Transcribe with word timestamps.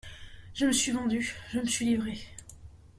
Je 0.55 0.65
me 0.65 0.71
suis 0.71 0.91
vendue, 0.91 1.31
je 1.53 1.59
me 1.59 1.65
suis 1.67 1.85
livrée. 1.85 2.17